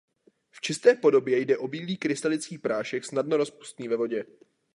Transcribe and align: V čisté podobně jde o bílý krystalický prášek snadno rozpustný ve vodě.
V 0.51 0.61
čisté 0.61 0.95
podobně 0.95 1.37
jde 1.37 1.57
o 1.57 1.67
bílý 1.67 1.97
krystalický 1.97 2.57
prášek 2.57 3.05
snadno 3.05 3.37
rozpustný 3.37 3.87
ve 3.87 3.95
vodě. 3.95 4.25